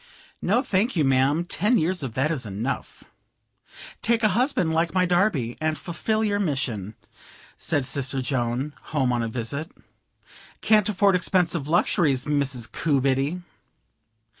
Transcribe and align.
"No 0.41 0.63
thank 0.63 0.95
you, 0.95 1.05
ma'am, 1.05 1.45
ten 1.45 1.77
years 1.77 2.01
of 2.01 2.15
that 2.15 2.31
is 2.31 2.43
enough." 2.43 3.03
"Take 4.01 4.23
a 4.23 4.29
husband 4.29 4.73
like 4.73 4.95
my 4.95 5.05
Darby, 5.05 5.55
and 5.61 5.77
fulfill 5.77 6.23
your 6.23 6.39
mission," 6.39 6.95
said 7.55 7.85
sister 7.85 8.19
Joan, 8.19 8.73
home 8.95 9.13
on 9.13 9.21
a 9.21 9.27
visit. 9.29 9.69
"Can't 10.61 10.89
afford 10.89 11.15
expensive 11.15 11.67
luxuries, 11.67 12.25
Mrs. 12.25 12.67
Coobiddy." 12.71 13.43